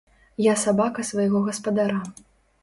[0.45, 2.01] Я сабака свайго гаспадара.